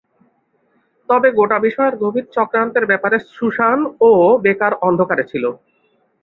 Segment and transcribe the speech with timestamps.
[1.09, 4.11] তবে গোটা বিষয়ের গভীর চক্রান্তের ব্যাপারে সুসান ও
[4.43, 5.43] বেকার অন্ধকারে ছিল।